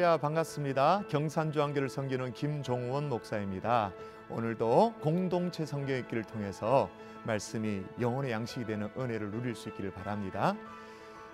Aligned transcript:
할렐루야 0.00 0.16
반갑습니다. 0.16 1.02
경산주안교를 1.10 1.90
섬기는 1.90 2.32
김종원 2.32 3.10
목사입니다. 3.10 3.92
오늘도 4.30 4.94
공동체 5.02 5.66
성경 5.66 5.98
읽기를 5.98 6.24
통해서 6.24 6.88
말씀이 7.24 7.82
영혼의 8.00 8.32
양식이 8.32 8.64
되는 8.64 8.88
은혜를 8.96 9.30
누릴 9.30 9.54
수 9.54 9.68
있기를 9.68 9.92
바랍니다. 9.92 10.56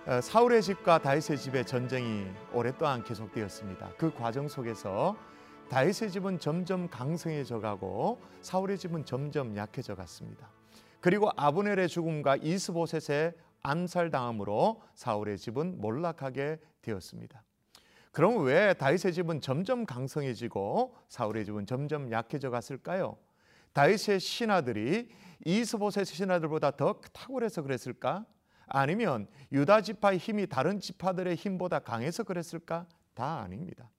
어, 0.05 0.19
사울의 0.19 0.61
집과 0.61 0.97
다윗의 0.99 1.37
집의 1.37 1.65
전쟁이 1.65 2.27
오랫동안 2.51 3.05
계속되었습니다. 3.05 3.91
그 3.97 4.13
과정 4.13 4.49
속에서 4.49 5.15
다윗의 5.69 6.11
집은 6.11 6.39
점점 6.39 6.89
강성해져 6.89 7.61
가고 7.61 8.19
사울의 8.41 8.77
집은 8.79 9.05
점점 9.05 9.55
약해져 9.55 9.95
갔습니다. 9.95 10.49
그리고 10.99 11.31
아브넬의 11.37 11.87
죽음과 11.87 12.35
이스보셋의 12.41 13.31
암살당함으로 13.63 14.81
사울의 14.93 15.37
집은 15.37 15.79
몰락하게 15.79 16.59
되었습니다. 16.81 17.46
그럼 18.11 18.43
왜 18.43 18.73
다윗의 18.73 19.13
집은 19.13 19.41
점점 19.41 19.85
강성해지고 19.85 20.95
사울의 21.07 21.45
집은 21.45 21.65
점점 21.65 22.11
약해져 22.11 22.49
갔을까요? 22.49 23.17
다윗의 23.73 24.19
신하들이 24.19 25.09
이스보셋의 25.45 26.05
신하들보다 26.05 26.71
더 26.71 26.99
탁월해서 27.13 27.61
그랬을까? 27.61 28.25
아니면 28.65 29.27
유다 29.51 29.81
지파의 29.81 30.17
힘이 30.17 30.47
다른 30.47 30.79
지파들의 30.79 31.35
힘보다 31.35 31.79
강해서 31.79 32.23
그랬을까? 32.23 32.87
다 33.13 33.41
아닙니다. 33.41 33.89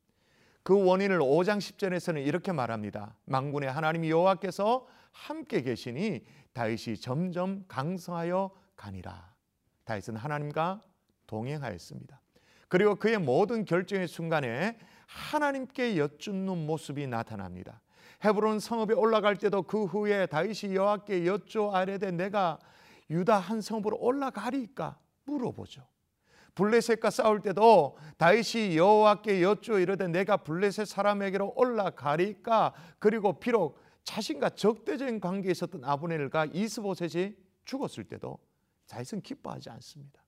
그 0.63 0.85
원인을 0.85 1.21
5장 1.21 1.59
10절에서는 1.59 2.27
이렇게 2.27 2.53
말합니다. 2.53 3.17
망군의 3.25 3.71
하나님 3.71 4.07
여호와께서 4.07 4.87
함께 5.13 5.63
계시니 5.63 6.25
다윗이 6.53 6.99
점점 7.01 7.65
강성하여 7.69 8.51
가니라. 8.77 9.35
다윗은 9.85 10.17
하나님과 10.17 10.83
동행하였습니다. 11.27 12.21
그리고 12.69 12.95
그의 12.95 13.19
모든 13.19 13.65
결정의 13.65 14.07
순간에 14.07 14.79
하나님께 15.07 15.97
여쭙는 15.97 16.67
모습이 16.67 17.07
나타납니다. 17.07 17.81
헤브론 18.25 18.61
성읍에 18.61 18.95
올라갈 18.95 19.37
때도 19.37 19.63
그 19.63 19.85
후에 19.85 20.27
다윗이 20.27 20.75
여호와께 20.75 21.27
여쭈 21.27 21.71
아뢰되 21.75 22.11
내가 22.11 22.59
유다 23.11 23.39
한 23.39 23.61
성읍으로 23.61 23.99
올라가리까 23.99 24.99
물어보죠. 25.25 25.87
블레셋과 26.55 27.11
싸울 27.11 27.41
때도 27.41 27.97
다윗이 28.17 28.77
여호와께 28.77 29.43
여쭈 29.43 29.79
이르되 29.79 30.09
내가 30.09 30.39
블레셋 30.39 30.87
사람에게로 30.87 31.55
올라가리까 31.55 32.75
그리고 32.99 33.39
비록 33.39 33.79
자신과 34.03 34.51
적대적인 34.51 35.21
관계에 35.21 35.53
있었던 35.53 35.85
아브넬과 35.85 36.47
이스보셋이 36.47 37.35
죽었을 37.65 38.05
때도 38.05 38.39
다윗은 38.89 39.21
기뻐하지 39.21 39.71
않습니다. 39.71 40.21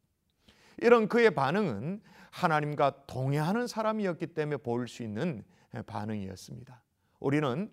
이런 0.79 1.09
그의 1.09 1.35
반응은 1.35 2.01
하나님과 2.31 3.07
동행하는 3.07 3.67
사람이었기 3.67 4.29
때문에 4.29 4.57
보일 4.59 4.89
수 4.89 5.03
있는 5.03 5.45
반응이었습니다. 5.87 6.83
우리는 7.19 7.71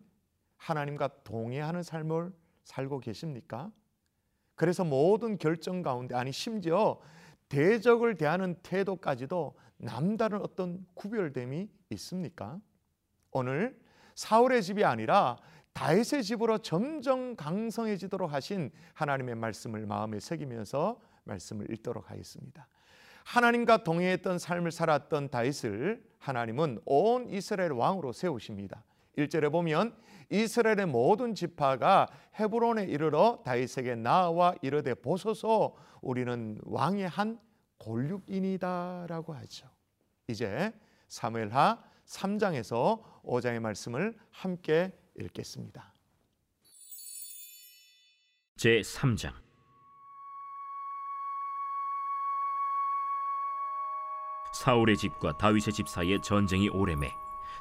하나님과 0.58 1.24
동행하는 1.24 1.84
삶을 1.84 2.34
살고 2.64 3.00
계십니까? 3.00 3.72
그래서 4.56 4.84
모든 4.84 5.38
결정 5.38 5.84
가운데 5.84 6.16
아니 6.16 6.32
심지어 6.32 7.00
대적을 7.50 8.16
대하는 8.16 8.56
태도까지도 8.64 9.56
남다른 9.78 10.42
어떤 10.42 10.86
구별됨이 10.96 11.70
있습니까? 11.92 12.60
오늘 13.32 13.80
사울의 14.16 14.64
집이 14.64 14.84
아니라 14.84 15.38
다윗의 15.74 16.24
집으로 16.24 16.58
점점 16.58 17.36
강성해지도록 17.36 18.34
하신 18.34 18.72
하나님의 18.96 19.36
말씀을 19.36 19.86
마음에 19.86 20.20
새기면서 20.20 21.00
말씀을 21.24 21.72
읽도록 21.72 22.10
하겠습니다. 22.10 22.68
하나님과 23.28 23.84
동행했던 23.84 24.40
삶을 24.40 24.72
살았던 24.72 25.30
다윗을 25.30 26.02
하나님은 26.18 26.80
온 26.86 27.30
이스라엘 27.30 27.74
왕으로 27.74 28.14
세우십니다. 28.14 28.86
1절에 29.18 29.52
보면 29.52 29.94
이스라엘의 30.30 30.86
모든 30.86 31.36
지파가 31.36 32.08
헤브론에 32.40 32.86
이르러 32.86 33.42
다윗에게 33.44 33.96
나와 33.96 34.56
이르되 34.62 34.94
보소서 34.94 35.76
우리는 36.02 36.58
왕의 36.64 37.10
한 37.10 37.38
골육인이다라고 37.80 39.34
하죠. 39.34 39.68
이제 40.30 40.72
사무엘하 41.10 41.84
3장에서 42.06 43.04
5장의 43.24 43.60
말씀을 43.60 44.18
함께 44.32 44.98
읽겠습니다. 45.20 45.94
제 48.56 48.80
3장 48.80 49.47
사울의 54.58 54.98
집과 54.98 55.38
다윗의 55.38 55.72
집 55.72 55.88
사이에 55.88 56.18
전쟁이 56.24 56.68
오래매 56.70 57.12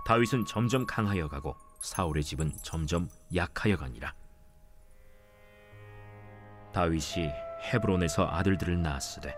다윗은 0.07 0.47
점점 0.47 0.87
강하여 0.87 1.29
가고 1.29 1.55
사울의 1.83 2.25
집은 2.25 2.53
점점 2.63 3.09
약하여 3.35 3.77
가니라. 3.77 4.15
다윗이 6.73 7.31
헤브론에서 7.71 8.27
아들들을 8.27 8.81
낳았으되 8.83 9.35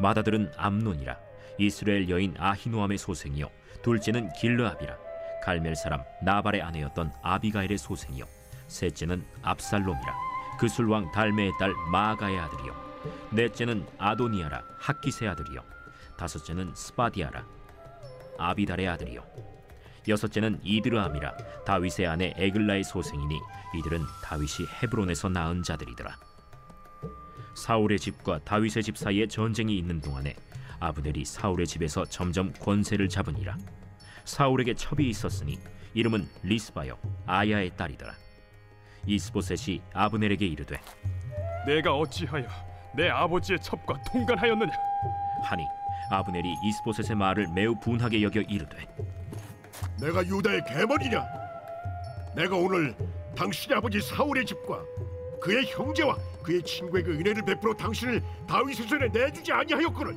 맏아들은 0.00 0.52
암논이라 0.56 1.16
이스르엘 1.58 2.08
여인 2.08 2.34
아히노암의 2.38 2.98
소생이요 2.98 3.50
둘째는 3.82 4.32
길르압이라 4.32 4.96
갈멜 5.42 5.74
사람 5.74 6.02
나발의 6.22 6.62
아내였던 6.62 7.12
아비가일의 7.22 7.78
소생이요 7.78 8.24
셋째는 8.66 9.24
압살롬이라 9.42 10.16
그술 10.58 10.88
왕 10.90 11.10
달매의 11.12 11.52
딸 11.58 11.72
마아가의 11.92 12.38
아들이요 12.38 12.74
넷째는 13.30 13.86
아도니아라 13.98 14.62
학깃의 14.78 15.26
아들이요 15.28 15.79
다섯째는 16.20 16.74
스바디아라 16.74 17.46
아비달의 18.38 18.88
아들이요. 18.88 19.24
여섯째는 20.06 20.60
이드르암이라 20.62 21.64
다윗의 21.64 22.06
아내 22.06 22.34
에글라의 22.36 22.84
소생이니 22.84 23.38
이들은 23.76 24.04
다윗이 24.22 24.68
헤브론에서 24.82 25.30
낳은 25.30 25.62
자들이더라. 25.62 26.14
사울의 27.54 27.98
집과 27.98 28.40
다윗의 28.40 28.82
집 28.82 28.98
사이에 28.98 29.26
전쟁이 29.26 29.78
있는 29.78 30.00
동안에 30.02 30.36
아브넬이 30.78 31.24
사울의 31.24 31.66
집에서 31.66 32.04
점점 32.04 32.52
권세를 32.52 33.08
잡으니라. 33.08 33.56
사울에게 34.24 34.74
첩이 34.74 35.08
있었으니 35.08 35.58
이름은 35.94 36.28
리스바요 36.42 36.98
아야의 37.26 37.76
딸이더라. 37.78 38.14
이스보셋이 39.06 39.80
아브넬에게 39.94 40.46
이르되 40.46 40.78
내가 41.66 41.94
어찌하여 41.94 42.46
내 42.94 43.08
아버지의 43.08 43.60
첩과 43.62 44.02
통간하였느냐? 44.04 44.72
하니 45.44 45.64
아브넬이 46.10 46.56
이스보셋의 46.64 47.16
말을 47.16 47.48
매우 47.54 47.74
분하게 47.78 48.22
여겨 48.22 48.40
이르되 48.42 48.76
내가 50.00 50.26
유다의 50.26 50.62
개머리냐? 50.68 51.24
내가 52.34 52.56
오늘 52.56 52.94
당신의 53.36 53.78
아버지 53.78 54.00
사울의 54.00 54.44
집과 54.44 54.82
그의 55.40 55.66
형제와 55.66 56.16
그의 56.42 56.62
친구에게 56.62 57.10
은혜를 57.10 57.44
베풀어 57.44 57.74
당신을 57.74 58.22
다윗의 58.46 58.88
손에 58.88 59.08
내주지 59.08 59.52
아니하였거늘 59.52 60.16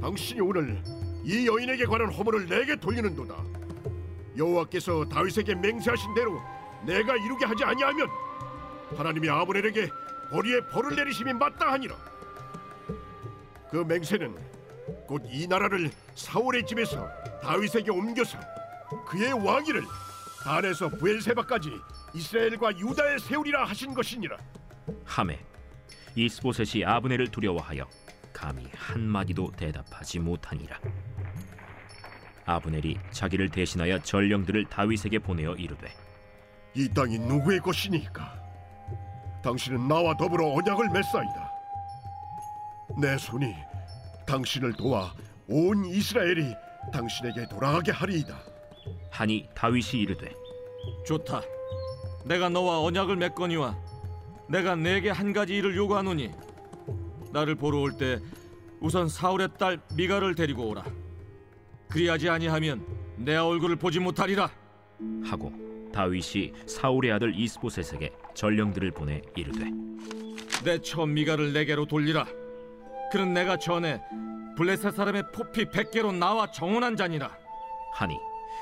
당신이 0.00 0.40
오늘 0.40 0.82
이 1.24 1.46
여인에게 1.46 1.84
관한 1.84 2.10
허물을 2.12 2.46
내게 2.48 2.76
돌리는도다 2.76 3.34
여호와께서 4.36 5.04
다윗에게 5.08 5.54
맹세하신 5.54 6.14
대로 6.14 6.40
내가 6.84 7.16
이루게 7.16 7.44
하지 7.44 7.64
아니하면 7.64 8.08
하나님이 8.96 9.28
아브넬에게 9.28 9.88
거리에 10.30 10.60
벌을 10.72 10.96
내리심이 10.96 11.32
마땅하니라 11.32 11.94
그 13.70 13.78
맹세는 13.78 14.34
곧 15.06 15.22
이 15.30 15.46
나라를 15.46 15.90
사울의 16.14 16.66
집에서 16.66 17.08
다윗에게 17.42 17.90
옮겨서 17.90 18.38
그의 19.06 19.32
왕위를 19.32 19.82
단에서 20.44 20.88
부엘세바까지 20.88 21.70
이스라엘과 22.14 22.78
유다에 22.78 23.18
세우리라 23.18 23.64
하신 23.64 23.94
것이니라. 23.94 24.36
하메 25.04 25.38
이스보셋이 26.14 26.84
아브넬을 26.84 27.28
두려워하여 27.30 27.86
감히 28.32 28.68
한 28.74 29.00
마디도 29.00 29.52
대답하지 29.56 30.20
못하니라. 30.20 30.78
아브넬이 32.44 32.96
자기를 33.10 33.48
대신하여 33.50 33.98
전령들을 34.02 34.66
다윗에게 34.66 35.18
보내어 35.18 35.54
이르되 35.54 35.92
이 36.74 36.88
땅이 36.88 37.18
누구의 37.18 37.58
것이니까? 37.58 38.40
당신은 39.42 39.88
나와 39.88 40.16
더불어 40.16 40.52
언약을 40.52 40.90
맺사이다. 40.90 41.50
내 43.00 43.18
손이 43.18 43.52
당신을 44.26 44.72
도와 44.74 45.14
온 45.48 45.84
이스라엘이 45.86 46.54
당신에게 46.92 47.48
돌아가게 47.48 47.92
하리이다 47.92 48.38
하니 49.10 49.48
다윗이 49.54 50.02
이르되 50.02 50.32
좋다. 51.06 51.42
내가 52.24 52.48
너와 52.48 52.80
언약을 52.82 53.16
맺거니와 53.16 53.76
내가 54.48 54.76
내게 54.76 55.10
한 55.10 55.32
가지 55.32 55.56
일을 55.56 55.76
요구하노니 55.76 56.30
나를 57.32 57.54
보러 57.54 57.80
올 57.80 57.96
때 57.96 58.20
우선 58.80 59.08
사울의 59.08 59.48
딸 59.58 59.80
미가를 59.94 60.34
데리고 60.34 60.68
오라. 60.68 60.84
그리하지 61.88 62.28
아니하면 62.28 62.84
내 63.16 63.36
얼굴을 63.36 63.76
보지 63.76 63.98
못하리라. 64.00 64.50
하고 65.24 65.52
다윗이 65.92 66.52
사울의 66.66 67.12
아들 67.12 67.34
이스보셋에게 67.38 68.10
전령들을 68.34 68.90
보내 68.90 69.22
이르되 69.34 69.64
내처 70.64 71.06
미가를 71.06 71.52
내게로 71.52 71.86
돌리라. 71.86 72.26
그는 73.10 73.32
내가 73.32 73.56
전에 73.56 74.02
블레셋 74.56 74.94
사람의 74.94 75.32
포피 75.32 75.70
백개로 75.70 76.12
나와 76.12 76.50
정원한 76.50 76.96
자니라. 76.96 77.30
하니 77.92 78.18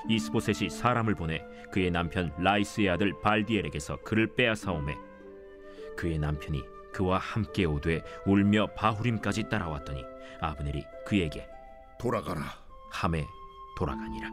이스보셋이 0.08 0.70
사람을 0.70 1.14
보내 1.14 1.44
그의 1.72 1.90
남편 1.90 2.32
라이스의 2.38 2.90
아들 2.90 3.12
발디엘에게서 3.20 3.98
그를 4.04 4.34
빼앗아오매 4.34 4.94
그의 5.96 6.18
남편이 6.18 6.62
그와 6.92 7.18
함께 7.18 7.64
오되 7.64 8.02
울며 8.26 8.68
바후림까지 8.76 9.48
따라왔더니 9.48 10.04
아브넬이 10.40 10.84
그에게 11.06 11.48
돌아가라. 11.98 12.42
함에 12.90 13.26
돌아가니라 13.76 14.28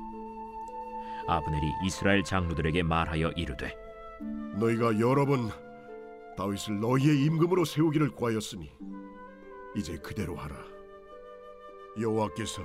아브넬이 1.27 1.65
이스라엘 1.83 2.23
장로들에게 2.23 2.83
말하여 2.83 3.31
이르되 3.31 3.75
너희가 4.59 4.99
여러 4.99 5.25
번 5.25 5.49
다윗을 6.37 6.79
너희의 6.79 7.25
임금으로 7.25 7.65
세우기를 7.65 8.11
구하였으니 8.11 8.71
이제 9.75 9.97
그대로 9.97 10.35
하라. 10.35 10.55
여호와께서 11.99 12.61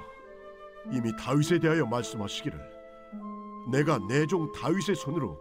이미 0.92 1.10
다윗에 1.16 1.58
대하여 1.58 1.84
말씀하시기를 1.86 2.58
내가 3.70 3.98
내 4.08 4.26
종 4.26 4.50
다윗의 4.52 4.94
손으로 4.94 5.38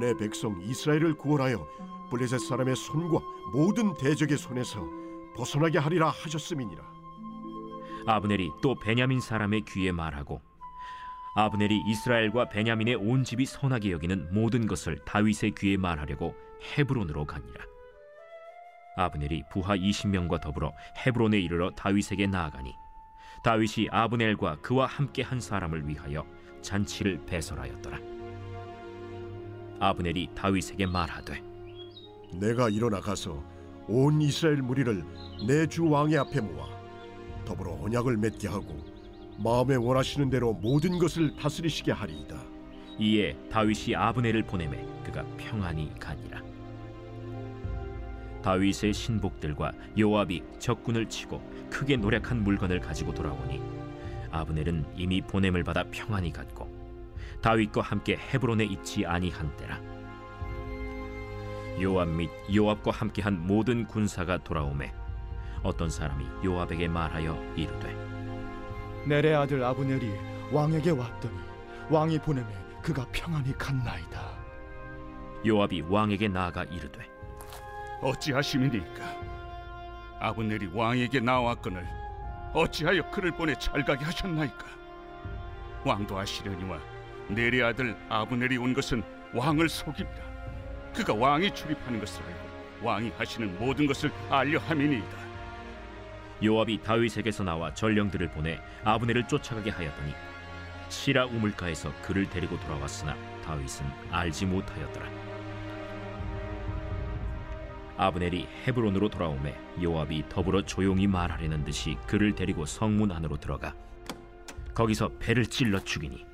내 0.00 0.14
백성 0.16 0.60
이스라엘을 0.62 1.14
구원하여 1.14 1.66
블레셋 2.10 2.40
사람의 2.40 2.74
손과 2.76 3.20
모든 3.52 3.94
대적의 3.94 4.36
손에서 4.36 4.84
벗어나게 5.36 5.78
하리라 5.78 6.10
하셨음이니라. 6.10 6.82
아브넬이 8.06 8.50
또 8.60 8.74
베냐민 8.74 9.20
사람의 9.20 9.62
귀에 9.68 9.92
말하고 9.92 10.40
아브넬이 11.36 11.84
이스라엘과 11.86 12.48
베냐민의 12.48 12.96
온 12.96 13.22
집이 13.24 13.46
선하게 13.46 13.92
여기는 13.92 14.34
모든 14.34 14.66
것을 14.66 14.98
다윗의 15.04 15.52
귀에 15.56 15.76
말하려고 15.76 16.34
헤브론으로 16.76 17.24
가니라 17.24 17.64
아브넬이 18.96 19.44
부하 19.50 19.76
20명과 19.76 20.40
더불어 20.40 20.72
헤브론에 21.04 21.38
이르러 21.38 21.70
다윗에게 21.70 22.26
나아가니 22.26 22.74
다윗이 23.42 23.88
아브넬과 23.90 24.60
그와 24.60 24.86
함께 24.86 25.22
한 25.22 25.40
사람을 25.40 25.88
위하여 25.88 26.24
잔치를 26.62 27.24
배설하였더라 27.26 27.98
아브넬이 29.80 30.30
다윗에게 30.34 30.86
말하되 30.86 31.42
내가 32.34 32.68
일어나 32.68 33.00
가서 33.00 33.42
온 33.88 34.22
이스라엘 34.22 34.62
무리를 34.62 35.04
내 35.46 35.66
주 35.66 35.88
왕의 35.88 36.16
앞에 36.18 36.40
모아 36.40 36.68
더불어 37.44 37.72
언약을 37.82 38.16
맺게 38.18 38.48
하고 38.48 38.78
마음에 39.38 39.74
원하시는 39.74 40.30
대로 40.30 40.52
모든 40.52 40.98
것을 40.98 41.34
다스리시게 41.36 41.90
하리이다. 41.90 42.36
이에 43.00 43.36
다윗이 43.50 43.96
아브넬을 43.96 44.44
보내매 44.44 44.86
그가 45.02 45.24
평안히 45.36 45.92
가니라. 45.98 46.40
다윗의 48.42 48.92
신복들과 48.92 49.72
요압이 49.98 50.42
적군을 50.58 51.08
치고 51.08 51.40
크게 51.70 51.96
노력한 51.96 52.42
물건을 52.42 52.80
가지고 52.80 53.14
돌아오니 53.14 53.62
아브넬은 54.30 54.84
이미 54.96 55.20
보냄을 55.20 55.62
받아 55.62 55.84
평안히 55.90 56.32
갔고 56.32 56.68
다윗과 57.40 57.80
함께 57.82 58.16
헤브론에 58.16 58.64
있지 58.64 59.04
아니한 59.04 59.56
때라. 59.56 59.80
요압 61.80 62.08
및 62.08 62.30
요압과 62.54 62.90
함께한 62.90 63.46
모든 63.46 63.86
군사가 63.86 64.38
돌아오매 64.38 64.92
어떤 65.62 65.88
사람이 65.90 66.24
요압에게 66.44 66.88
말하여 66.88 67.36
이르되 67.56 67.96
내레 69.06 69.34
아들 69.34 69.64
아브넬이 69.64 70.12
왕에게 70.52 70.90
왔더니 70.90 71.34
왕이 71.90 72.18
보내매 72.18 72.48
그가 72.82 73.06
평안히 73.12 73.52
갔나이다. 73.56 74.20
요압이 75.46 75.82
왕에게 75.88 76.28
나아가 76.28 76.64
이르되 76.64 77.11
어찌하심이니까? 78.02 79.32
아브넬이 80.18 80.70
왕에게 80.72 81.20
나왔거늘 81.20 81.86
어찌하여 82.52 83.10
그를 83.10 83.30
보내 83.30 83.54
잘가게 83.54 84.04
하셨나이까? 84.04 84.66
왕도 85.84 86.18
아시려니와 86.18 86.78
내리 87.28 87.62
아들 87.62 87.96
아브넬이 88.08 88.58
온 88.58 88.74
것은 88.74 89.02
왕을 89.32 89.68
속입니다. 89.68 90.22
그가 90.94 91.14
왕이 91.14 91.54
출입하는 91.54 91.98
것을 92.00 92.22
알고 92.24 92.52
왕이 92.82 93.12
하시는 93.16 93.58
모든 93.58 93.86
것을 93.86 94.10
알려 94.28 94.58
함이니이다. 94.58 95.22
요압이 96.44 96.82
다윗에게서 96.82 97.44
나와 97.44 97.72
전령들을 97.72 98.30
보내 98.32 98.60
아브넬을 98.84 99.28
쫓아가게 99.28 99.70
하였더니 99.70 100.12
시라 100.88 101.24
우물가에서 101.26 101.92
그를 102.02 102.28
데리고 102.28 102.58
돌아왔으나 102.60 103.16
다윗은 103.44 103.86
알지 104.10 104.46
못하였더라. 104.46 105.21
아브넬이 107.96 108.46
헤브론으로 108.66 109.08
돌아오매 109.08 109.54
요압이 109.82 110.24
더불어 110.28 110.62
조용히 110.62 111.06
말하려는 111.06 111.64
듯이 111.64 111.96
그를 112.06 112.34
데리고 112.34 112.66
성문 112.66 113.12
안으로 113.12 113.36
들어가 113.36 113.74
거기서 114.74 115.10
배를 115.18 115.46
찔러 115.46 115.78
죽이니 115.80 116.24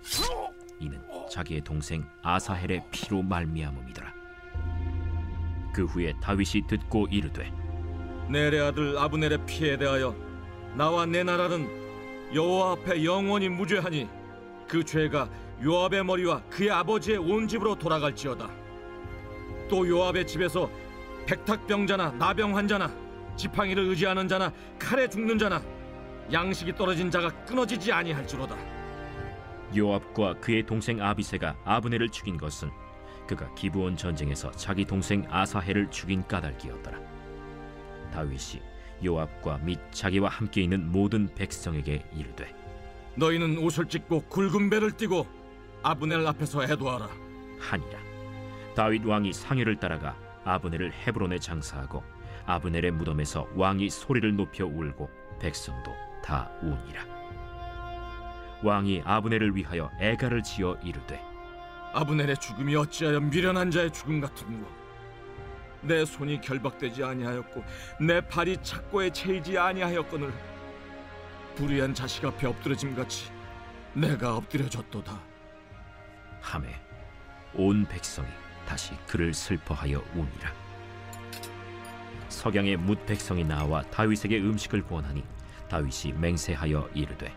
이는 0.81 1.00
자기의 1.31 1.62
동생 1.62 2.06
아사헬의 2.22 2.84
피로 2.90 3.22
말미암음이더라. 3.22 4.14
그 5.75 5.84
후에 5.84 6.14
다윗이 6.20 6.66
듣고 6.66 7.06
이르되 7.10 7.52
내레 8.28 8.60
아들 8.60 8.96
아브넬의 8.99 9.46
피에 9.46 9.76
대하여 9.76 10.14
나와 10.75 11.06
내 11.06 11.22
나라는 11.22 12.34
여호와 12.34 12.72
앞에 12.72 13.05
영원히 13.05 13.49
무죄하니 13.49 14.08
그 14.69 14.84
죄가 14.84 15.28
요압의 15.62 16.05
머리와 16.05 16.43
그의 16.50 16.70
아버지의 16.70 17.19
온 17.19 17.49
집으로 17.49 17.75
돌아갈지어다. 17.75 18.50
또 19.69 19.88
요압의 19.88 20.26
집에서 20.26 20.70
백탁병자나 21.28 22.12
나병 22.12 22.56
환자나 22.56 22.90
지팡이를 23.36 23.84
의지하는 23.84 24.26
자나 24.26 24.50
칼에 24.78 25.06
죽는 25.06 25.38
자나 25.38 25.62
양식이 26.32 26.75
떨어진 26.75 27.10
자가 27.10 27.28
끊어지지 27.44 27.92
아니할지로다. 27.92 28.56
요압과 29.76 30.40
그의 30.40 30.64
동생 30.64 31.02
아비세가 31.02 31.54
아브넬을 31.64 32.08
죽인 32.08 32.38
것은 32.38 32.70
그가 33.26 33.52
기브온 33.54 33.98
전쟁에서 33.98 34.50
자기 34.52 34.86
동생 34.86 35.26
아사헬을 35.28 35.90
죽인 35.90 36.26
까닭이었더라. 36.26 36.98
다윗이 38.10 38.62
요압과 39.05 39.58
및 39.58 39.79
자기와 39.91 40.31
함께 40.31 40.62
있는 40.62 40.91
모든 40.91 41.29
백성에게 41.34 42.06
이르되 42.14 42.55
너희는 43.17 43.58
옷을 43.58 43.86
찢고 43.86 44.22
굵은 44.31 44.70
배를 44.70 44.93
띠고 44.93 45.26
아브넬 45.82 46.26
앞에서 46.26 46.64
애도하라. 46.64 47.06
하니라. 47.60 47.98
다윗 48.74 49.05
왕이 49.05 49.34
상회를 49.34 49.76
따라가 49.76 50.17
아브넬을 50.48 50.93
헤브론에 50.93 51.38
장사하고 51.38 52.02
아브넬의 52.46 52.93
무덤에서 52.93 53.46
왕이 53.55 53.90
소리를 53.90 54.34
높여 54.36 54.67
울고 54.67 55.10
백성도 55.38 55.93
다 56.24 56.50
우니라. 56.62 57.05
왕이 58.62 59.02
아브넬을 59.05 59.55
위하여 59.55 59.90
애가를 60.00 60.43
지어 60.43 60.76
이르되 60.82 61.20
아브넬의 61.93 62.36
죽음이 62.38 62.74
어찌하여 62.74 63.20
미련한 63.20 63.70
자의 63.70 63.93
죽음 63.93 64.20
같은고 64.20 64.67
내 65.81 66.05
손이 66.05 66.40
결박되지 66.40 67.05
아니하였고 67.05 67.62
내 68.00 68.20
발이 68.20 68.58
착고에 68.62 69.10
채이지 69.10 69.56
아니하였거늘 69.56 70.32
불의한 71.55 71.94
자식 71.94 72.24
앞에 72.24 72.48
엎드려짐 72.48 72.96
같이 72.96 73.31
내가 73.94 74.36
엎드려졌도다 74.36 75.19
함에 76.40 76.69
온 77.55 77.86
백성이 77.86 78.28
다시 78.69 78.93
그를 79.06 79.32
슬퍼하여 79.32 80.05
우니라. 80.15 80.53
석양의 82.29 82.77
뭇 82.77 83.06
백성이 83.06 83.43
나와 83.43 83.81
다윗에게 83.84 84.39
음식을 84.41 84.82
구원하니 84.82 85.25
다윗이 85.70 86.13
맹세하여 86.19 86.91
이르되 86.93 87.34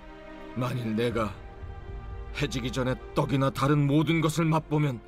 만일 0.55 0.93
내가 0.93 1.33
해지기 2.39 2.69
전에 2.69 2.95
떡이나 3.15 3.49
다른 3.51 3.87
모든 3.87 4.19
것을 4.19 4.43
맛보면 4.43 4.99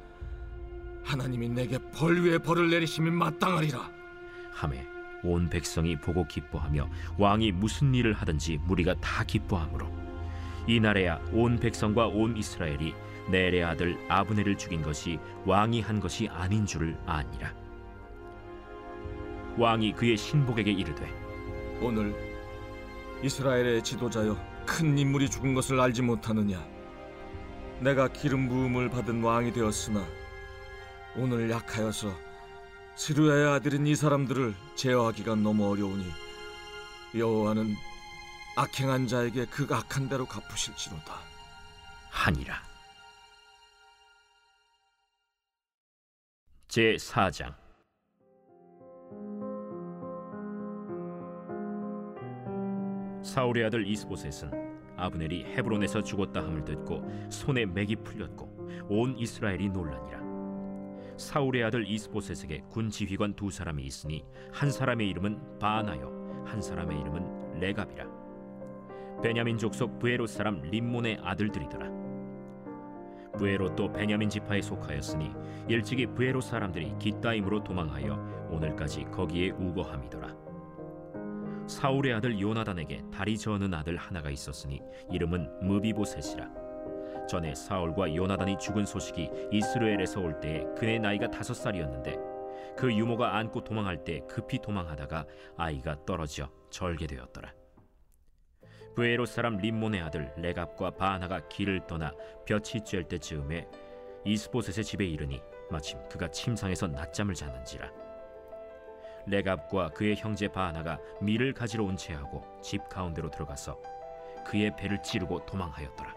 하나님이 1.03 1.49
내게 1.49 1.77
벌 1.93 2.21
위에 2.21 2.37
벌을 2.37 2.69
내리심이 2.69 3.11
마땅하리라 3.11 3.91
함에 4.53 4.87
온 5.23 5.49
백성이 5.49 5.97
보고 5.97 6.25
기뻐하며 6.25 6.89
왕이 7.17 7.51
무슨 7.51 7.93
일을 7.93 8.13
하든지 8.13 8.59
무리가 8.63 8.95
다 9.01 9.25
기뻐하므로 9.25 9.91
이날에야 10.67 11.19
온 11.33 11.59
백성과 11.59 12.07
온 12.07 12.37
이스라엘이 12.37 12.93
넬의 13.29 13.63
아들 13.63 13.97
아브넬을 14.09 14.57
죽인 14.57 14.81
것이 14.81 15.19
왕이 15.45 15.81
한 15.81 15.99
것이 15.99 16.27
아닌 16.27 16.65
줄을 16.65 16.97
아니라. 17.05 17.53
왕이 19.57 19.93
그의 19.93 20.17
신복에게 20.17 20.71
이르되 20.71 21.07
오늘 21.81 22.15
이스라엘의 23.23 23.83
지도자여 23.83 24.37
큰 24.65 24.97
인물이 24.97 25.29
죽은 25.29 25.53
것을 25.53 25.79
알지 25.79 26.01
못하느냐? 26.01 26.65
내가 27.79 28.07
기름 28.07 28.47
부음을 28.47 28.89
받은 28.89 29.21
왕이 29.21 29.53
되었으나 29.53 30.05
오늘 31.15 31.49
약하여서 31.49 32.11
스루야의 32.95 33.47
아들인 33.47 33.87
이 33.87 33.95
사람들을 33.95 34.53
제어하기가 34.75 35.35
너무 35.35 35.69
어려우니 35.69 36.05
여호와는 37.15 37.75
악행한 38.55 39.07
자에게 39.07 39.45
그 39.45 39.67
악한 39.69 40.09
대로 40.09 40.25
갚으실지로다. 40.25 41.13
하니라 42.09 42.72
제 46.73 46.95
4장. 46.95 47.53
사울의 53.21 53.65
아들 53.65 53.85
이스보셋은 53.85 54.95
아브넬이 54.97 55.43
헤브론에서 55.53 56.01
죽었다 56.01 56.41
함을 56.41 56.65
듣고 56.65 57.07
손에 57.29 57.67
맥이 57.67 57.97
풀렸고 57.97 58.69
온 58.89 59.15
이스라엘이 59.15 59.69
놀라니라. 59.69 60.19
사울의 61.15 61.63
아들 61.63 61.87
이스보셋에게 61.87 62.63
군 62.71 62.89
지휘관 62.89 63.35
두 63.35 63.51
사람이 63.51 63.83
있으니 63.83 64.25
한 64.51 64.71
사람의 64.71 65.07
이름은 65.09 65.59
바나요 65.59 66.43
한 66.47 66.59
사람의 66.59 66.99
이름은 67.01 67.59
레갑이라. 67.59 69.21
베냐민 69.21 69.59
족속 69.59 69.99
부에로 69.99 70.25
사람 70.25 70.59
림몬의 70.63 71.19
아들들이더라 71.21 72.12
부에롯도 73.37 73.91
베냐민 73.93 74.29
지파에 74.29 74.61
속하였으니 74.61 75.31
일찍이 75.67 76.07
부에롯 76.07 76.43
사람들이 76.43 76.95
기따임으로 76.99 77.63
도망하여 77.63 78.47
오늘까지 78.49 79.05
거기에 79.05 79.51
우거함이더라. 79.51 80.35
사울의 81.67 82.13
아들 82.13 82.39
요나단에게 82.39 83.03
다리 83.11 83.37
저는 83.37 83.73
아들 83.73 83.95
하나가 83.97 84.29
있었으니 84.29 84.81
이름은 85.09 85.61
무비보셋이라. 85.61 86.63
전에 87.27 87.55
사울과 87.55 88.13
요나단이 88.13 88.57
죽은 88.59 88.85
소식이 88.85 89.29
이스라엘에서 89.51 90.19
올 90.19 90.39
때에 90.39 90.65
그의 90.77 90.99
나이가 90.99 91.29
다섯 91.29 91.53
살이었는데 91.53 92.17
그 92.77 92.93
유모가 92.93 93.37
안고 93.37 93.63
도망할 93.63 94.03
때 94.03 94.21
급히 94.27 94.59
도망하다가 94.59 95.25
아이가 95.57 95.95
떨어져 96.05 96.49
절게 96.69 97.07
되었더라. 97.07 97.53
부에로 98.95 99.25
사람 99.25 99.57
림몬의 99.57 100.01
아들 100.01 100.31
레갑과 100.37 100.91
바나가 100.91 101.39
길을 101.47 101.87
떠나 101.87 102.11
볕이 102.45 102.79
쬐을 102.79 103.07
때 103.07 103.17
즈음에 103.17 103.67
이스보셋의 104.23 104.83
집에 104.83 105.05
이르니 105.05 105.41
마침 105.69 105.99
그가 106.07 106.29
침상에서 106.29 106.87
낮잠을 106.87 107.33
자는지라. 107.33 107.91
레갑과 109.25 109.89
그의 109.89 110.15
형제 110.15 110.47
바나가 110.47 110.99
밀을 111.21 111.53
가지러 111.53 111.85
온 111.85 111.97
채하고 111.97 112.43
집 112.61 112.87
가운데로 112.89 113.31
들어가서 113.31 113.81
그의 114.45 114.75
배를 114.75 115.01
찌르고 115.01 115.45
도망하였더라. 115.45 116.13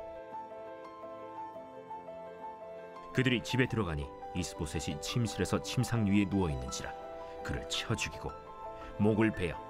그들이 3.14 3.42
집에 3.42 3.66
들어가니 3.66 4.06
이스보셋이 4.34 5.00
침실에서 5.00 5.62
침상 5.62 6.04
위에 6.06 6.28
누워 6.28 6.50
있는지라 6.50 6.92
그를 7.42 7.66
쳐 7.70 7.94
죽이고 7.94 8.30
목을 8.98 9.30
베어 9.30 9.65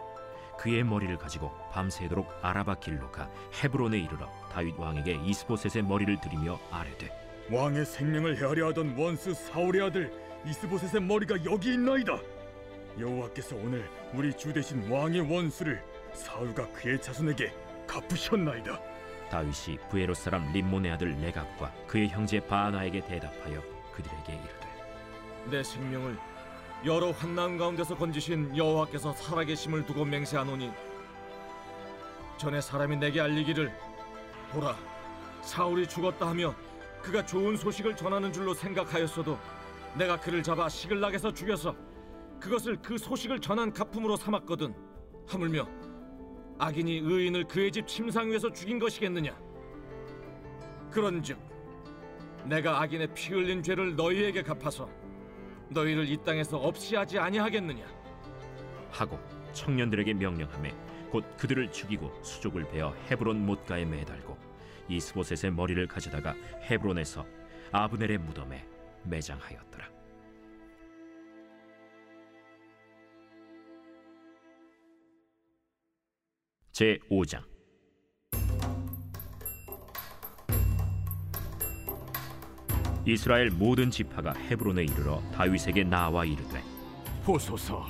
그의 0.58 0.84
머리를 0.84 1.16
가지고 1.18 1.52
밤새도록 1.72 2.28
아라바 2.42 2.76
길로 2.76 3.10
가 3.10 3.28
헤브론에 3.62 3.98
이르러 3.98 4.28
다윗 4.50 4.78
왕에게 4.78 5.20
이스보셋의 5.24 5.84
머리를 5.84 6.20
들이며 6.20 6.58
아뢰되 6.70 7.10
왕의 7.50 7.84
생명을 7.84 8.36
헤아려 8.38 8.68
하던 8.68 8.96
원수 8.98 9.34
사울의 9.34 9.82
아들 9.82 10.12
이스보셋의 10.44 11.02
머리가 11.02 11.44
여기 11.44 11.74
있나이다. 11.74 12.18
여호와께서 12.98 13.56
오늘 13.56 13.88
우리 14.14 14.32
주 14.36 14.52
대신 14.52 14.90
왕의 14.90 15.30
원수를 15.32 15.82
사울과 16.14 16.68
그의 16.72 17.00
자손에게 17.00 17.52
갚으셨나이다. 17.86 18.80
다윗이 19.30 19.78
부에로 19.90 20.14
사람 20.14 20.52
림몬의 20.52 20.92
아들 20.92 21.10
레갑과 21.20 21.72
그의 21.86 22.08
형제 22.08 22.40
바나에게 22.40 23.04
대답하여 23.06 23.60
그들에게 23.92 24.32
이르되 24.32 24.66
내 25.50 25.62
생명을 25.62 26.16
여러 26.84 27.10
환난 27.10 27.56
가운데서 27.56 27.96
건지신 27.96 28.56
여호와께서 28.56 29.12
살아계심을 29.14 29.86
두고 29.86 30.04
맹세하노니 30.04 30.70
전에 32.36 32.60
사람이 32.60 32.96
내게 32.96 33.20
알리기를 33.20 33.72
보라 34.52 34.76
사울이 35.42 35.88
죽었다 35.88 36.28
하며 36.28 36.54
그가 37.02 37.24
좋은 37.24 37.56
소식을 37.56 37.96
전하는 37.96 38.32
줄로 38.32 38.52
생각하였어도 38.52 39.38
내가 39.96 40.20
그를 40.20 40.42
잡아 40.42 40.68
시글락에서 40.68 41.32
죽여서 41.32 41.74
그것을 42.38 42.76
그 42.82 42.98
소식을 42.98 43.40
전한 43.40 43.72
가품으로 43.72 44.16
삼았거든. 44.16 44.74
하물며 45.26 45.66
악인이 46.58 46.98
의인을 46.98 47.44
그의 47.44 47.72
집 47.72 47.86
침상 47.86 48.30
위에서 48.30 48.52
죽인 48.52 48.78
것이겠느냐? 48.78 49.36
그런즉 50.90 51.38
내가 52.44 52.82
악인의 52.82 53.14
피 53.14 53.32
흘린 53.32 53.62
죄를 53.62 53.96
너희에게 53.96 54.42
갚아서 54.42 54.88
너희를 55.68 56.08
이 56.08 56.16
땅에서 56.18 56.58
없이 56.58 56.96
하지 56.96 57.18
아니하겠느냐 57.18 57.84
하고 58.90 59.18
청년들에게 59.52 60.14
명령하매 60.14 60.74
곧 61.10 61.24
그들을 61.36 61.70
죽이고 61.70 62.22
수족을 62.22 62.68
베어 62.68 62.94
헤브론 63.10 63.44
못가에 63.44 63.84
매달고 63.84 64.36
이스보셋의 64.88 65.52
머리를 65.52 65.86
가져다가 65.86 66.34
헤브론에서 66.62 67.26
아브넬의 67.72 68.18
무덤에 68.18 68.64
매장하였더라. 69.04 69.90
제 76.72 76.98
5장 77.10 77.55
이스라엘 83.06 83.50
모든 83.50 83.88
지파가 83.88 84.32
헤브론에 84.32 84.82
이르러 84.82 85.22
다윗에게 85.32 85.84
나와 85.84 86.24
이르되 86.24 86.60
보소서, 87.24 87.86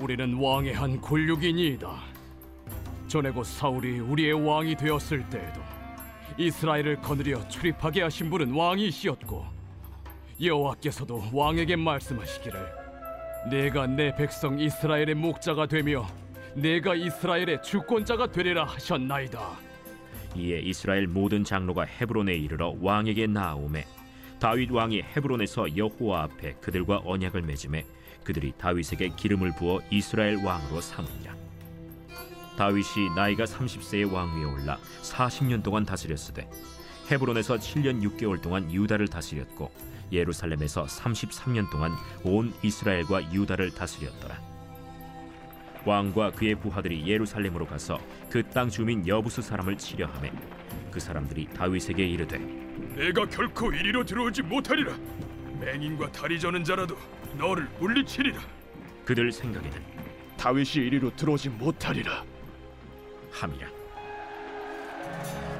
우리는 0.00 0.34
왕의 0.34 0.74
한 0.74 1.00
권력이니이다. 1.00 1.88
전에 3.06 3.30
곧 3.30 3.44
사울이 3.44 4.00
우리의 4.00 4.32
왕이 4.32 4.74
되었을 4.74 5.28
때에도 5.30 5.60
이스라엘을 6.36 7.00
거느려 7.00 7.46
출입하게 7.48 8.02
하신 8.02 8.28
분은 8.28 8.52
왕이시었고 8.52 9.44
여호와께서도 10.42 11.30
왕에게 11.32 11.76
말씀하시기를 11.76 12.58
내가 13.50 13.86
내 13.86 14.12
백성 14.16 14.58
이스라엘의 14.58 15.14
목자가 15.14 15.66
되며 15.66 16.08
내가 16.54 16.96
이스라엘의 16.96 17.62
주권자가 17.62 18.32
되리라 18.32 18.64
하셨나이다. 18.64 19.40
이에 20.34 20.58
이스라엘 20.58 21.06
모든 21.06 21.44
장로가 21.44 21.84
헤브론에 21.84 22.34
이르러 22.34 22.74
왕에게 22.80 23.28
나아오매 23.28 23.84
다윗 24.40 24.70
왕이 24.70 25.02
헤브론에서 25.02 25.76
여호와 25.76 26.24
앞에 26.24 26.54
그들과 26.60 27.02
언약을 27.04 27.42
맺음에 27.42 27.86
그들이 28.24 28.52
다윗에게 28.58 29.10
기름을 29.16 29.54
부어 29.56 29.80
이스라엘 29.90 30.36
왕으로 30.44 30.80
삼으니라 30.80 31.34
다윗이 32.56 33.14
나이가 33.16 33.44
30세의 33.44 34.12
왕 34.12 34.38
위에 34.38 34.44
올라 34.44 34.78
40년 35.02 35.62
동안 35.62 35.84
다스렸으되 35.84 36.48
헤브론에서 37.10 37.56
7년 37.56 38.02
6개월 38.02 38.40
동안 38.40 38.70
유다를 38.72 39.08
다스렸고 39.08 39.70
예루살렘에서 40.12 40.84
33년 40.84 41.70
동안 41.70 41.92
온 42.22 42.52
이스라엘과 42.62 43.32
유다를 43.32 43.72
다스렸더라. 43.74 44.40
왕과 45.84 46.30
그의 46.32 46.54
부하들이 46.54 47.06
예루살렘으로 47.06 47.66
가서 47.66 47.98
그 48.30 48.42
땅 48.42 48.70
주민 48.70 49.06
여부수 49.06 49.42
사람을 49.42 49.76
치려하매 49.76 50.32
그 50.90 51.00
사람들이 51.00 51.48
다윗에게 51.48 52.06
이르되 52.06 52.63
내가 52.96 53.26
결코 53.26 53.72
이리로 53.72 54.04
들어오지 54.04 54.42
못하리라. 54.42 54.92
맹인과 55.60 56.12
다리 56.12 56.38
저는 56.38 56.64
자라도 56.64 56.96
너를 57.38 57.68
물리치리라. 57.78 58.40
그들 59.04 59.32
생각에는 59.32 59.82
다윗이 60.36 60.86
이리로 60.86 61.14
들어오지 61.16 61.50
못하리라. 61.50 62.24
함이라 63.34 63.66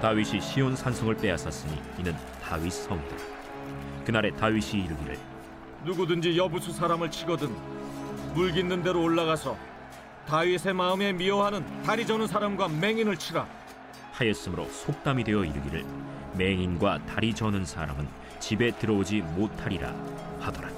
다윗이 0.00 0.40
시온 0.40 0.76
산성을 0.76 1.14
빼앗았으니 1.16 1.80
이는 1.98 2.14
다윗 2.42 2.72
성이다 2.72 3.16
그날에 4.04 4.30
다윗이 4.30 4.84
이르기를 4.84 5.18
누구든지 5.84 6.36
여부수 6.38 6.72
사람을 6.72 7.10
치거든 7.10 7.54
물 8.34 8.52
깃는 8.52 8.82
대로 8.82 9.02
올라가서 9.02 9.56
다윗의 10.26 10.74
마음에 10.74 11.12
미워하는 11.12 11.82
다리 11.82 12.06
저는 12.06 12.26
사람과 12.26 12.68
맹인을 12.68 13.16
치라 13.16 13.46
하였으므로 14.12 14.68
속담이 14.68 15.24
되어 15.24 15.44
이르기를 15.44 15.84
맹인과 16.36 17.06
다리 17.06 17.34
저는 17.34 17.64
사람은 17.64 18.06
집에 18.40 18.70
들어오지 18.72 19.22
못하리라 19.36 19.94
하더라. 20.40 20.68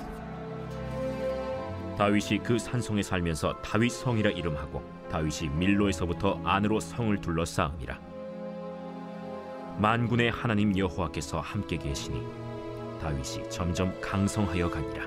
다윗이 1.98 2.40
그 2.42 2.58
산성에 2.58 3.02
살면서 3.02 3.54
다윗 3.62 3.90
성이라 3.90 4.30
이름하고 4.30 4.82
다윗이 5.10 5.50
밀로에서부터 5.54 6.40
안으로 6.44 6.78
성을 6.78 7.16
둘러싸음이라. 7.20 7.98
만군의 9.78 10.30
하나님 10.30 10.76
여호와께서 10.76 11.40
함께 11.40 11.76
계시니 11.76 12.22
다윗이 13.00 13.48
점점 13.50 13.98
강성하여 14.00 14.70
가니라. 14.70 15.06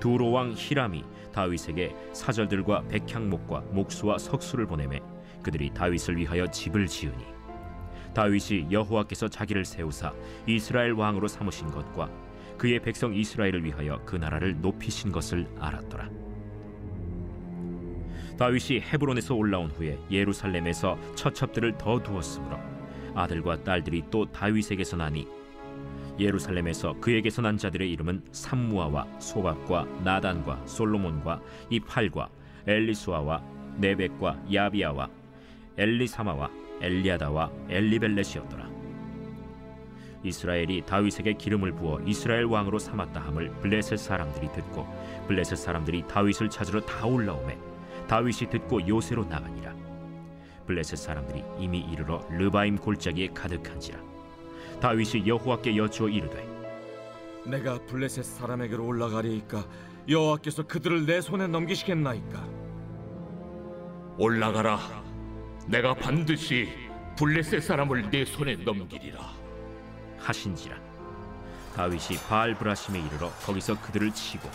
두로 0.00 0.32
왕 0.32 0.52
히람이 0.56 1.04
다윗에게 1.32 1.94
사절들과 2.12 2.82
백향목과 2.88 3.60
목수와 3.70 4.18
석수를 4.18 4.66
보내매 4.66 5.00
그들이 5.42 5.70
다윗을 5.70 6.16
위하여 6.16 6.46
집을 6.50 6.86
지으니 6.86 7.24
다윗이 8.14 8.68
여호와께서 8.70 9.28
자기를 9.28 9.64
세우사 9.64 10.12
이스라엘 10.46 10.92
왕으로 10.92 11.28
삼으신 11.28 11.68
것과 11.68 12.10
그의 12.58 12.80
백성 12.80 13.14
이스라엘을 13.14 13.64
위하여 13.64 14.00
그 14.04 14.16
나라를 14.16 14.60
높이신 14.60 15.10
것을 15.10 15.48
알았더라. 15.58 16.08
다윗이 18.38 18.80
헤브론에서 18.80 19.34
올라온 19.34 19.70
후에 19.70 19.98
예루살렘에서 20.10 20.98
처첩들을 21.14 21.78
더 21.78 22.02
두었으므로 22.02 22.58
아들과 23.14 23.62
딸들이 23.62 24.04
또 24.10 24.30
다윗에게서 24.30 24.96
나니 24.96 25.26
예루살렘에서 26.18 26.94
그에게서 27.00 27.42
난 27.42 27.56
자들의 27.56 27.90
이름은 27.90 28.22
삼무아와 28.32 29.18
소박과 29.18 29.84
나단과 30.04 30.66
솔로몬과 30.66 31.40
이팔과 31.70 32.28
엘리수아와 32.66 33.42
네벡과 33.78 34.44
야비아와 34.52 35.08
엘리사마와 35.78 36.61
엘리아다와 36.82 37.50
엘리벨렛이었더라. 37.68 38.70
이스라엘이 40.24 40.82
다윗에게 40.86 41.34
기름을 41.34 41.72
부어 41.72 42.00
이스라엘 42.06 42.44
왕으로 42.44 42.78
삼았다 42.78 43.20
함을 43.20 43.50
블레셋 43.60 43.98
사람들이 43.98 44.52
듣고 44.52 44.86
블레셋 45.26 45.58
사람들이 45.58 46.04
다윗을 46.06 46.48
찾으러 46.48 46.80
다 46.80 47.06
올라오매 47.06 47.56
다윗이 48.08 48.50
듣고 48.50 48.86
요새로 48.86 49.24
나가니라. 49.24 49.74
블레셋 50.66 50.98
사람들이 50.98 51.42
이미 51.58 51.80
이르러 51.80 52.24
르바임 52.30 52.76
골짜기에 52.76 53.28
가득한지라. 53.28 53.98
다윗이 54.80 55.26
여호와께 55.26 55.76
여쭈어 55.76 56.08
이르되 56.08 56.46
내가 57.46 57.78
블레셋 57.86 58.24
사람에게로 58.24 58.84
올라가리이까 58.84 59.64
여호와께서 60.08 60.66
그들을 60.66 61.06
내 61.06 61.20
손에 61.20 61.46
넘기시겠나이까 61.46 62.46
올라가라. 64.18 64.78
내가 65.66 65.94
반드시 65.94 66.68
블레셋 67.16 67.62
사람을 67.62 68.10
내 68.10 68.24
손에 68.24 68.56
넘기리라. 68.56 69.20
하신지라. 70.18 70.76
다윗이 71.76 72.18
바알 72.28 72.54
브라심에 72.54 72.98
이르러 73.00 73.30
거기서 73.46 73.80
그들을 73.80 74.12
치고 74.12 74.48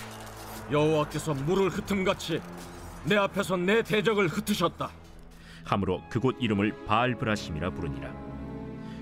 여호와께서 0.71 1.33
물을 1.33 1.69
흩음같이 1.69 2.41
내 3.05 3.15
앞에서 3.15 3.57
내 3.57 3.81
대적을 3.81 4.27
흩으셨다 4.27 4.91
함으로 5.63 6.01
그곳 6.09 6.35
이름을 6.39 6.85
바알 6.85 7.15
브라심이라 7.15 7.71
부르니라. 7.71 8.13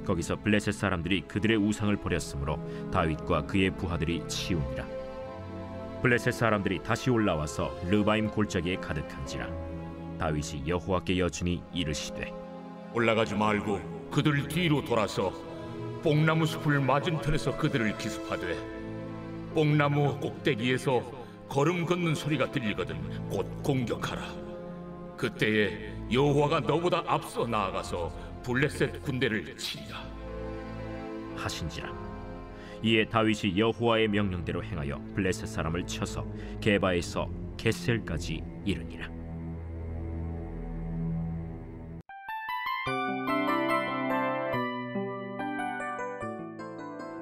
거기서 0.05 0.37
블레셋 0.37 0.73
사람들이 0.73 1.21
그들의 1.21 1.57
우상을 1.57 1.95
버렸으므로 1.97 2.59
다윗과 2.91 3.47
그의 3.47 3.71
부하들이 3.75 4.27
치우니라. 4.27 4.85
블레셋 6.01 6.33
사람들이 6.33 6.83
다시 6.83 7.09
올라와서 7.09 7.75
르바임 7.89 8.29
골짜기에 8.29 8.77
가득한지라. 8.77 9.64
다윗이 10.17 10.67
여호와께 10.67 11.19
여쭈니 11.19 11.61
이르시되 11.73 12.33
올라가지 12.93 13.35
말고 13.35 14.09
그들 14.11 14.47
뒤로 14.47 14.83
돌아서 14.83 15.31
뽕나무 16.03 16.45
숲을 16.45 16.79
맞은편에서 16.79 17.57
그들을 17.57 17.97
기습하되 17.97 18.55
뽕나무 19.53 20.19
꼭대기에서 20.19 21.25
걸음 21.49 21.85
걷는 21.85 22.15
소리가 22.15 22.51
들리거든 22.51 23.29
곧 23.29 23.45
공격하라. 23.63 24.21
그때에 25.17 25.93
여호와가 26.11 26.59
너보다 26.59 27.03
앞서 27.07 27.47
나아가서 27.47 28.41
블레셋 28.43 29.01
군대를 29.01 29.57
치리라. 29.57 30.03
하신지라. 31.35 32.05
이에 32.83 33.05
다윗이 33.05 33.57
여호와의 33.57 34.09
명령대로 34.09 34.63
행하여 34.63 35.01
블레셋 35.15 35.47
사람을 35.47 35.87
쳐서 35.87 36.25
게바에서 36.61 37.29
게셀까지 37.57 38.43
이르니라. 38.65 39.14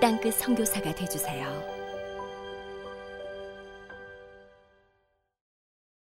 땅끝 0.00 0.34
선교사가 0.34 0.94
되주세요. 0.94 1.77